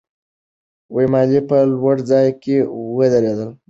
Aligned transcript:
ملالۍ 0.93 1.39
په 1.49 1.57
لوړ 1.71 1.97
ځای 2.09 2.27
کې 2.41 2.55
ودرېدلې 2.97 3.33
ده. 3.39 3.47